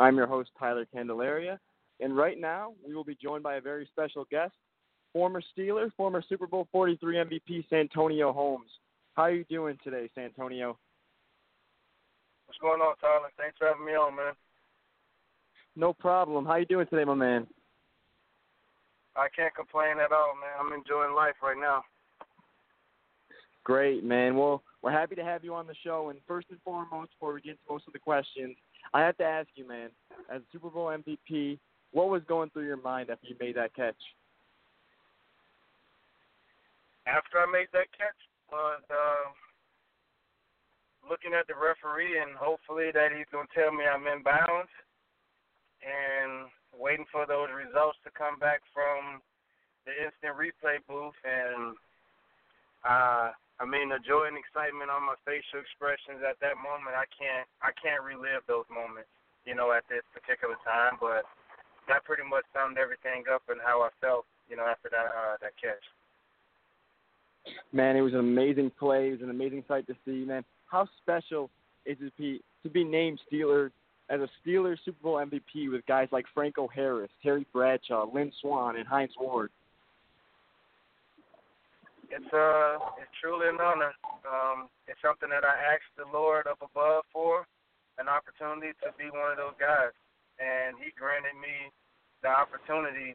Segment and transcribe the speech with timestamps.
[0.00, 1.60] I'm your host, Tyler Candelaria,
[2.00, 4.54] and right now we will be joined by a very special guest,
[5.12, 8.70] former Steeler, former Super Bowl 43 MVP, Santonio Holmes.
[9.12, 10.78] How are you doing today, Santonio?
[12.46, 13.28] What's going on, Tyler?
[13.36, 14.32] Thanks for having me on, man.
[15.76, 16.46] No problem.
[16.46, 17.46] How are you doing today, my man?
[19.16, 20.56] I can't complain at all, man.
[20.58, 21.82] I'm enjoying life right now.
[23.64, 24.34] Great, man.
[24.34, 26.08] Well, we're happy to have you on the show.
[26.08, 28.56] And first and foremost, before we get to most of the questions,
[28.92, 29.90] I have to ask you, man,
[30.32, 31.58] as Super Bowl MVP,
[31.92, 33.96] what was going through your mind after you made that catch?
[37.06, 38.20] After I made that catch,
[38.52, 39.30] was uh,
[41.08, 44.70] looking at the referee and hopefully that he's going to tell me I'm in bounds
[45.82, 49.22] and waiting for those results to come back from
[49.86, 51.74] the instant replay booth and
[52.84, 57.04] uh I mean the joy and excitement on my facial expressions at that moment I
[57.12, 59.12] can't I can't relive those moments,
[59.44, 61.28] you know, at this particular time, but
[61.86, 65.36] that pretty much summed everything up and how I felt, you know, after that uh
[65.44, 65.84] that catch.
[67.72, 69.08] Man, it was an amazing play.
[69.08, 70.44] It was an amazing sight to see, man.
[70.66, 71.50] How special
[71.86, 73.70] is it to be, to be named Steeler
[74.08, 78.76] as a Steelers Super Bowl MVP with guys like Franco Harris, Terry Bradshaw, Lynn Swann,
[78.76, 79.50] and Hines Ward?
[82.10, 83.94] It's uh, it's truly an honor.
[84.26, 87.46] Um, it's something that I asked the Lord up above for,
[88.02, 89.94] an opportunity to be one of those guys,
[90.42, 91.70] and He granted me
[92.26, 93.14] the opportunity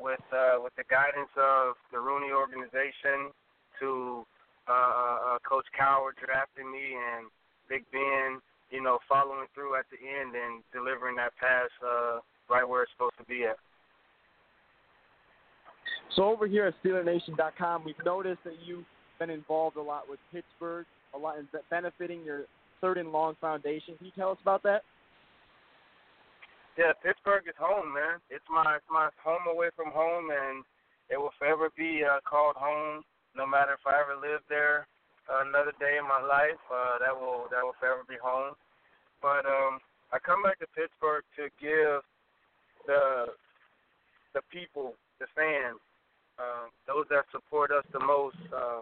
[0.00, 3.28] with uh, with the guidance of the Rooney organization
[3.76, 4.24] to
[4.64, 7.28] uh, uh, uh, Coach Cowher drafting me and
[7.68, 12.66] Big Ben, you know, following through at the end and delivering that pass uh, right
[12.66, 13.60] where it's supposed to be at.
[16.16, 18.84] So over here at SteelerNation.com, we've noticed that you've
[19.18, 22.44] been involved a lot with Pittsburgh, a lot in benefiting your
[22.80, 23.96] Third and Long Foundation.
[23.96, 24.82] Can you tell us about that?
[26.78, 28.18] Yeah, Pittsburgh is home, man.
[28.30, 30.64] It's my it's my home away from home, and
[31.10, 33.02] it will forever be uh, called home
[33.36, 34.86] no matter if I ever live there
[35.30, 38.54] another day in my life, uh, that will that will forever be home.
[39.22, 39.78] But um,
[40.10, 42.02] I come back to Pittsburgh to give
[42.86, 43.30] the
[44.34, 45.78] the people, the fans,
[46.40, 48.40] uh, those that support us the most.
[48.48, 48.80] Uh,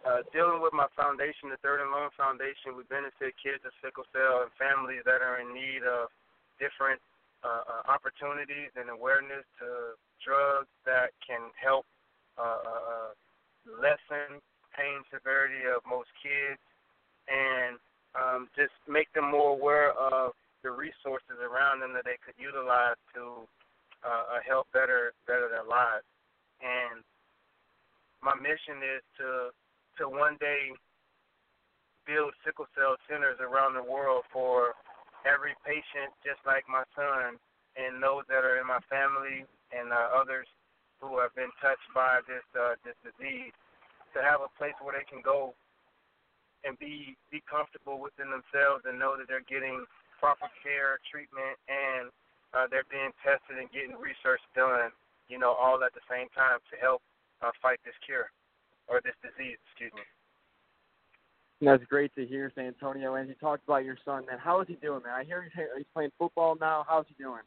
[0.00, 4.04] uh, dealing with my foundation, the Third and Long Foundation, we benefit kids with sickle
[4.12, 6.08] cell and families that are in need of
[6.56, 7.00] different
[7.44, 11.84] uh, uh, opportunities and awareness to drugs that can help
[12.36, 13.10] uh, uh, uh
[13.80, 14.40] lessen
[14.72, 16.60] pain severity of most kids
[17.28, 17.76] and
[18.16, 20.32] um, just make them more aware of
[20.62, 23.44] the resources around them that they could utilize to
[24.04, 26.04] uh, uh, help better better their lives.
[26.60, 27.02] And
[28.22, 29.50] my mission is to
[29.98, 30.72] to one day
[32.06, 34.72] build sickle cell centers around the world for
[35.28, 37.36] every patient, just like my son,
[37.76, 40.48] and those that are in my family and uh, others
[41.00, 43.52] who have been touched by this uh, this disease
[44.12, 45.54] to have a place where they can go
[46.64, 49.84] and be be comfortable within themselves and know that they're getting
[50.20, 52.12] proper care, treatment, and
[52.52, 54.92] uh, they're being tested and getting research done.
[55.30, 57.00] You know, all at the same time to help
[57.38, 58.28] uh, fight this cure
[58.90, 59.56] or this disease.
[59.70, 60.02] Excuse me.
[61.62, 63.14] That's great to hear, Santonio.
[63.14, 64.40] And you talked about your son, man.
[64.40, 65.14] How is he doing, man?
[65.14, 66.84] I hear he's, he's playing football now.
[66.88, 67.44] How's he doing?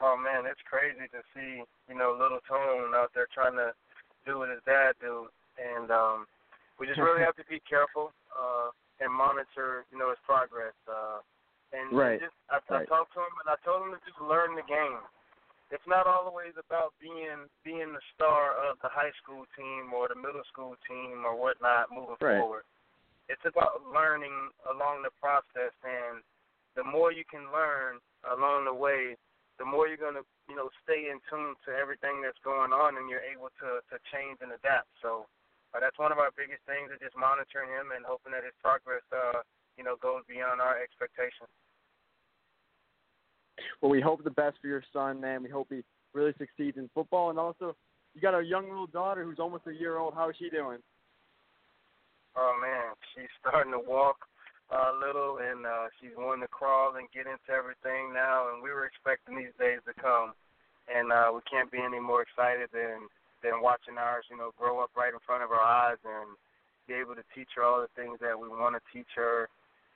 [0.00, 3.74] Oh man, it's crazy to see you know little Tone out there trying to
[4.24, 5.26] do what his dad do,
[5.58, 6.26] and um,
[6.78, 8.70] we just really have to be careful uh,
[9.02, 10.74] and monitor you know his progress.
[10.86, 11.18] Uh,
[11.74, 12.22] and right.
[12.22, 12.86] just I, right.
[12.86, 15.02] I talked to him and I told him to just learn the game.
[15.68, 20.16] It's not always about being being the star of the high school team or the
[20.16, 22.40] middle school team or whatnot moving right.
[22.40, 22.64] forward.
[23.28, 24.32] It's about learning
[24.64, 26.24] along the process, and
[26.72, 29.12] the more you can learn along the way,
[29.60, 33.12] the more you're gonna, you know, stay in tune to everything that's going on, and
[33.12, 34.88] you're able to to change and adapt.
[35.04, 35.28] So
[35.76, 38.56] uh, that's one of our biggest things is just monitoring him and hoping that his
[38.64, 39.44] progress, uh,
[39.76, 41.52] you know, goes beyond our expectations.
[43.80, 45.42] Well, we hope the best for your son, man.
[45.42, 45.82] We hope he
[46.14, 47.76] really succeeds in football, and also
[48.14, 50.14] you got a young little daughter who's almost a year old.
[50.14, 50.78] How is she doing?
[52.36, 54.26] Oh man, she's starting to walk
[54.70, 58.52] a little, and uh, she's wanting to crawl and get into everything now.
[58.52, 60.36] And we were expecting these days to come,
[60.92, 63.08] and uh, we can't be any more excited than
[63.42, 66.34] than watching ours, you know, grow up right in front of our eyes and
[66.90, 69.46] be able to teach her all the things that we want to teach her.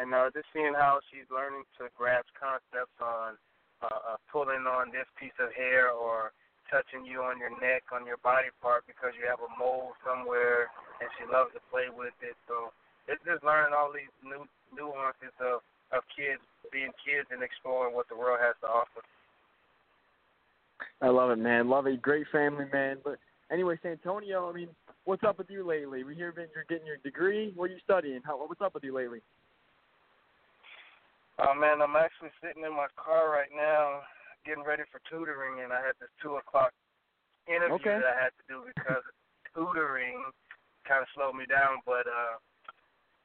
[0.00, 3.36] And uh, just seeing how she's learning to grasp concepts on
[3.82, 6.32] uh, uh, pulling on this piece of hair or
[6.70, 10.72] touching you on your neck, on your body part because you have a mole somewhere,
[10.98, 12.34] and she loves to play with it.
[12.50, 12.74] So
[13.06, 14.44] it's just learning all these new
[14.74, 15.62] nuances of
[15.94, 16.42] of kids
[16.72, 19.02] being kids and exploring what the world has to offer.
[21.00, 21.68] I love it, man.
[21.68, 22.02] Love it.
[22.02, 22.98] Great family, man.
[23.04, 23.18] But
[23.50, 24.68] anyway, Santonio, I mean,
[25.04, 26.04] what's up with you lately?
[26.04, 27.52] We hear that you're getting your degree.
[27.54, 28.20] What are you studying?
[28.24, 29.20] How, what's up with you lately?
[31.38, 34.00] Oh man, I'm actually sitting in my car right now,
[34.48, 36.72] getting ready for tutoring, and I had this two o'clock
[37.44, 38.00] interview okay.
[38.00, 39.04] that I had to do because
[39.52, 40.32] tutoring
[40.88, 41.84] kind of slowed me down.
[41.84, 42.40] But uh,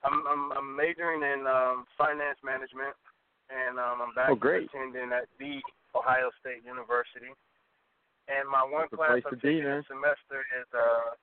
[0.03, 2.99] I'm I'm, I'm majoring in um, finance management,
[3.47, 4.67] and um, I'm back oh, great.
[4.67, 5.63] attending at the
[5.95, 7.31] Ohio State University.
[8.27, 11.15] And my one That's class I'm taking this semester is uh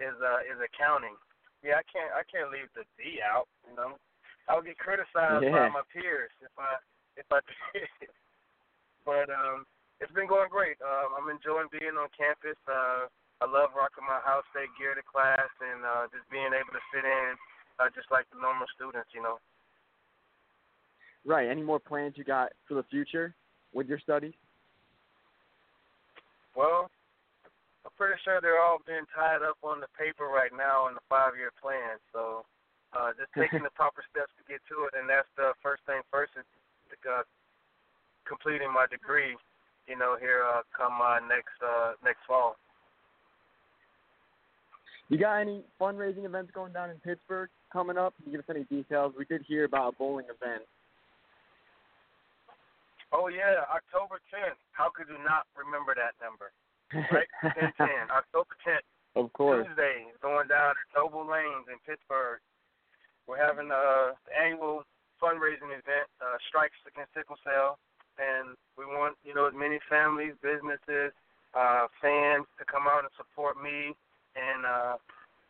[0.00, 1.14] is uh is accounting.
[1.60, 4.00] Yeah, I can't I can't leave the D out, you know.
[4.48, 5.70] I would get criticized yeah.
[5.70, 6.78] by my peers if I
[7.16, 7.40] if I
[7.72, 8.10] did.
[9.06, 9.66] but um,
[10.00, 10.78] it's been going great.
[10.82, 12.58] Um, I'm enjoying being on campus.
[12.66, 13.06] Uh,
[13.42, 16.82] I love rocking my Ohio State gear to class and uh, just being able to
[16.94, 17.34] fit in,
[17.82, 19.42] uh, just like the normal students, you know.
[21.26, 21.50] Right.
[21.50, 23.34] Any more plans you got for the future
[23.74, 24.34] with your studies?
[26.54, 26.90] Well,
[27.84, 31.04] I'm pretty sure they're all being tied up on the paper right now in the
[31.08, 31.98] five-year plan.
[32.12, 32.44] So
[32.92, 36.00] uh, just taking the proper steps to get to it, and that's the first thing
[36.12, 36.46] first is
[37.08, 37.24] uh,
[38.28, 39.36] completing my degree.
[39.88, 42.56] You know, here uh, come uh, next uh, next fall.
[45.10, 48.14] You got any fundraising events going down in Pittsburgh coming up?
[48.16, 49.12] Can you give us any details?
[49.18, 50.62] We did hear about a bowling event.
[53.12, 54.56] Oh yeah, October 10th.
[54.72, 56.48] How could you not remember that number?
[57.12, 57.28] Right,
[57.76, 58.88] 10 10, October 10th.
[59.14, 59.66] Of course.
[59.68, 62.40] Tuesday, going down at Noble Lanes in Pittsburgh.
[63.26, 64.82] We're having uh, the annual
[65.22, 67.78] fundraising event, uh, Strikes Against Sickle Cell,
[68.18, 71.14] and we want you know as many families, businesses,
[71.54, 73.94] uh, fans to come out and support me
[74.34, 74.96] and uh,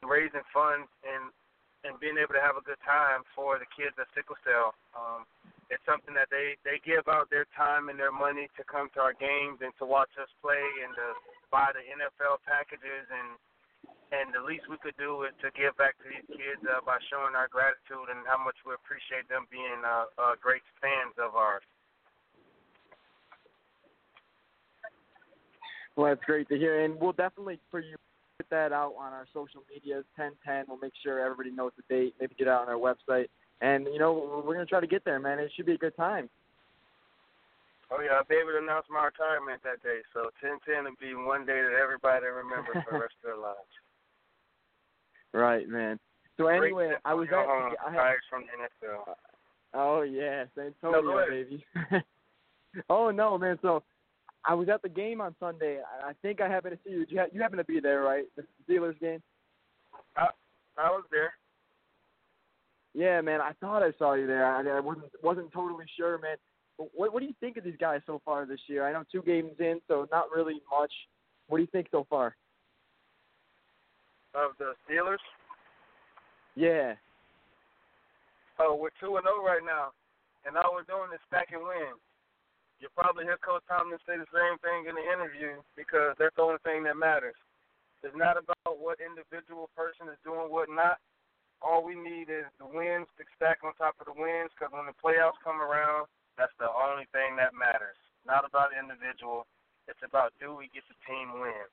[0.04, 1.32] raising funds and
[1.82, 4.70] and being able to have a good time for the kids at Sickle Cell.
[4.94, 5.26] Um,
[5.66, 9.00] it's something that they they give out their time and their money to come to
[9.00, 11.06] our games and to watch us play and to
[11.48, 13.40] buy the NFL packages and
[14.12, 17.00] and the least we could do is to give back to these kids uh, by
[17.08, 21.32] showing our gratitude and how much we appreciate them being uh, uh, great fans of
[21.32, 21.64] ours.
[25.96, 27.96] Well, that's great to hear, and we'll definitely for you
[28.36, 30.04] put that out on our social medias.
[30.16, 30.64] Ten ten.
[30.68, 32.14] We'll make sure everybody knows the date.
[32.20, 33.28] Maybe get out on our website,
[33.60, 35.38] and you know we're gonna try to get there, man.
[35.38, 36.28] It should be a good time.
[37.92, 40.00] Oh yeah, I'll be able to announce my retirement that day.
[40.16, 43.36] So ten ten will be one day that everybody remembers for the rest of their
[43.36, 43.68] lives.
[45.32, 45.98] Right, man.
[46.36, 47.46] So anyway, I was at.
[47.46, 49.08] Home, uh, I had, from the NFL.
[49.08, 49.14] Uh,
[49.74, 51.64] oh yeah, San Antonio, no, baby.
[52.90, 53.58] oh no, man.
[53.62, 53.82] So
[54.44, 55.78] I was at the game on Sunday.
[56.04, 57.06] I think I happened to see you.
[57.08, 58.24] You, ha- you happen to be there, right?
[58.36, 59.22] The Steelers game.
[60.16, 60.28] I
[60.78, 61.32] I was there.
[62.94, 63.40] Yeah, man.
[63.40, 64.44] I thought I saw you there.
[64.44, 66.36] I, I wasn't wasn't totally sure, man.
[66.78, 68.86] But what what do you think of these guys so far this year?
[68.86, 70.92] I know two games in, so not really much.
[71.48, 72.36] What do you think so far?
[74.32, 75.20] Of the Steelers?
[76.56, 76.96] Yeah.
[78.56, 79.92] Oh, we're two and zero right now,
[80.48, 82.00] and all we're doing is stacking wins.
[82.80, 86.44] You'll probably hear Coach Tomlin say the same thing in the interview because that's the
[86.44, 87.36] only thing that matters.
[88.02, 90.98] It's not about what individual person is doing what not.
[91.62, 94.90] All we need is the wins to stack on top of the wins because when
[94.90, 97.94] the playoffs come around, that's the only thing that matters.
[98.26, 99.46] Not about individual.
[99.86, 101.68] It's about do we get the team win,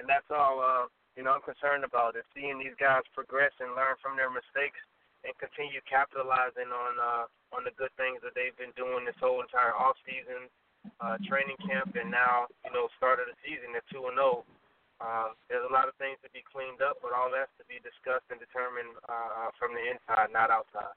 [0.00, 0.62] and that's all.
[0.62, 4.28] Uh, you know, I'm concerned about is seeing these guys progress and learn from their
[4.28, 4.78] mistakes
[5.24, 7.24] and continue capitalizing on uh,
[7.56, 10.52] on the good things that they've been doing this whole entire off season,
[11.00, 14.44] uh, training camp, and now you know start of the season at two and zero.
[14.44, 14.54] Oh.
[14.96, 17.76] Uh, there's a lot of things to be cleaned up, but all that's to be
[17.84, 20.96] discussed and determined uh, from the inside, not outside.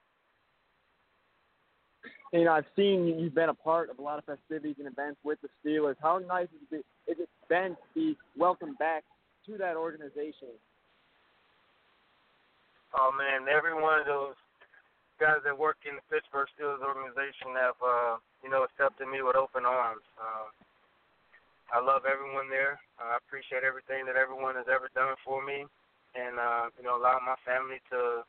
[2.31, 5.19] You know, I've seen you've been a part of a lot of festivities and events
[5.27, 5.99] with the Steelers.
[5.99, 9.03] How nice is it, is it been to be welcomed back
[9.50, 10.53] to that organization?
[12.94, 14.38] Oh man, every one of those
[15.22, 19.36] guys that work in the Pittsburgh Steelers organization have uh, you know accepted me with
[19.36, 20.06] open arms.
[20.18, 20.50] Uh,
[21.70, 22.82] I love everyone there.
[22.98, 25.70] Uh, I appreciate everything that everyone has ever done for me,
[26.18, 28.25] and uh, you know allow my family to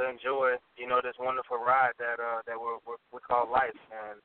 [0.00, 3.76] to enjoy you know this wonderful ride that uh, that we're, we're, we call life.
[3.92, 4.16] And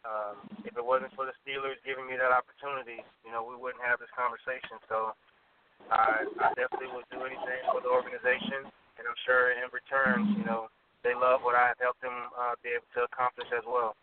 [0.00, 0.32] uh,
[0.64, 4.00] if it wasn't for the Steelers giving me that opportunity, you know we wouldn't have
[4.00, 4.80] this conversation.
[4.88, 5.12] So
[5.88, 8.68] I, I definitely would do anything for the organization,
[8.98, 10.68] and I'm sure in return, you know,
[11.02, 13.96] they love what I've helped them uh, be able to accomplish as well.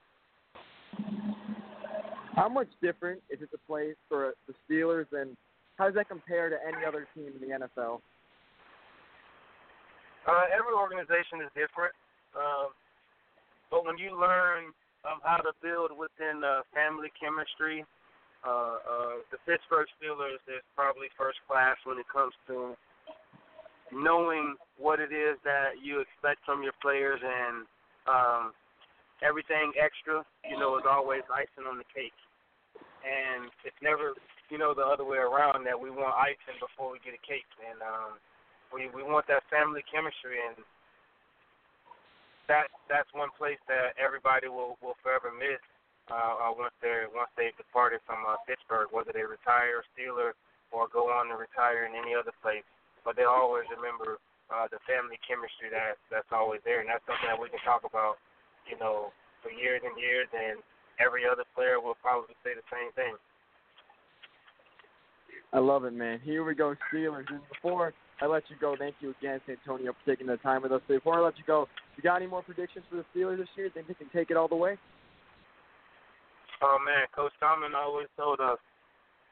[2.35, 5.37] How much different is it to play for the Steelers, and
[5.77, 8.01] how does that compare to any other team in the NFL?
[10.27, 11.93] Uh, every organization is different,
[12.35, 12.73] uh,
[13.71, 14.73] but when you learn
[15.07, 17.85] of how to build within uh, family chemistry.
[18.47, 22.79] Uh, uh, the Pittsburgh Steelers is probably first class when it comes to
[23.91, 27.67] knowing what it is that you expect from your players and
[28.07, 28.55] um,
[29.19, 32.15] everything extra, you know, is always icing on the cake.
[33.03, 34.15] And it's never,
[34.47, 37.51] you know, the other way around that we want icing before we get a cake.
[37.59, 38.15] And um,
[38.71, 40.59] we we want that family chemistry, and
[42.47, 45.59] that that's one place that everybody will will forever miss
[46.09, 50.35] uh, once they once they've departed from uh, Pittsburgh, whether they retire Steeler
[50.71, 52.65] or go on to retire in any other place.
[53.03, 54.19] But they always remember
[54.51, 57.87] uh, the family chemistry that that's always there, and that's something that we can talk
[57.87, 58.19] about
[58.69, 59.11] you know,
[59.41, 60.59] for years and years, and
[60.99, 63.15] every other player will probably say the same thing.
[65.53, 66.19] I love it, man.
[66.23, 67.25] Here we go, Steelers.
[67.29, 70.71] And before I let you go, thank you again, Santonio, for taking the time with
[70.71, 70.81] us.
[70.87, 73.69] Before I let you go, you got any more predictions for the Steelers this year?
[73.73, 74.77] Think they can take it all the way?
[76.61, 78.57] Oh man, Coach Tomlin always told us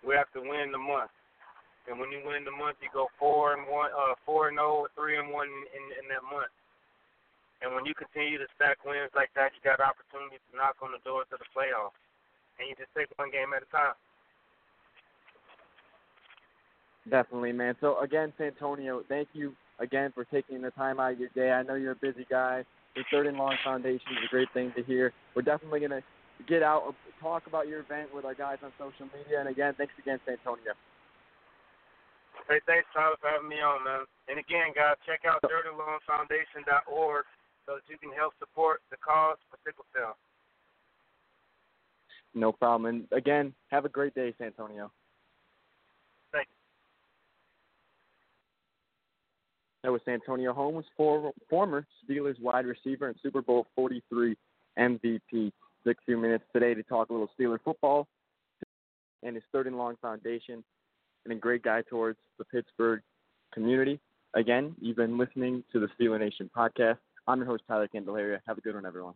[0.06, 1.10] we have to win the month,
[1.90, 4.86] and when you win the month, you go four and one, uh, four and zero,
[4.86, 6.54] oh, three and one in, in that month.
[7.62, 10.94] And when you continue to stack wins like that, you got opportunities to knock on
[10.94, 11.98] the doors of the playoffs.
[12.60, 13.98] And you just take one game at a time.
[17.10, 17.76] Definitely, man.
[17.82, 21.52] So again, Santonio, thank you again for taking the time out of your day.
[21.52, 22.66] I know you're a busy guy.
[22.96, 25.14] The Third and Long Foundation is a great thing to hear.
[25.36, 26.02] We're definitely gonna
[26.48, 29.40] get out, talk about your event with our guys on social media.
[29.40, 30.74] And again, thanks again, Santonio.
[32.50, 34.06] Hey, thanks, Tyler, for having me on, man.
[34.28, 37.26] And again, guys, check out thirdandlongfoundation.org
[37.66, 40.16] so that you can help support the cause for sickle cell.
[42.36, 42.86] No problem.
[42.86, 44.92] And again, have a great day, Santonio.
[46.32, 46.56] Thank you.
[49.84, 54.36] That was Santonio Holmes, for, former Steelers wide receiver and Super Bowl 43
[54.78, 55.52] MVP.
[55.86, 58.08] Took a few minutes today to talk a little Steeler football
[59.22, 60.64] and his third and long foundation,
[61.26, 63.02] and a great guy towards the Pittsburgh
[63.54, 64.00] community.
[64.34, 66.98] Again, you've been listening to the Steeler Nation podcast.
[67.28, 68.42] I'm your host, Tyler Candelaria.
[68.48, 69.14] Have a good one, everyone.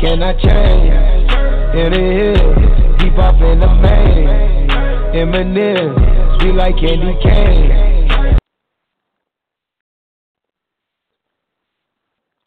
[0.00, 1.32] Life I change.
[1.74, 4.68] In the hills, deep off in the main.
[5.12, 7.97] Eminem, sweet like candy cane.